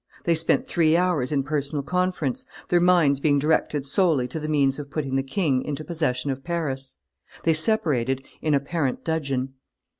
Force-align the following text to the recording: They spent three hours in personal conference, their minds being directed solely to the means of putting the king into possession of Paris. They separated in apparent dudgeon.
They 0.23 0.33
spent 0.33 0.67
three 0.67 0.97
hours 0.97 1.31
in 1.31 1.43
personal 1.43 1.83
conference, 1.83 2.43
their 2.69 2.79
minds 2.79 3.19
being 3.19 3.37
directed 3.37 3.85
solely 3.85 4.27
to 4.29 4.39
the 4.39 4.47
means 4.47 4.79
of 4.79 4.89
putting 4.89 5.15
the 5.15 5.21
king 5.21 5.61
into 5.61 5.83
possession 5.85 6.31
of 6.31 6.43
Paris. 6.43 6.97
They 7.43 7.53
separated 7.53 8.23
in 8.41 8.55
apparent 8.55 9.03
dudgeon. 9.03 9.53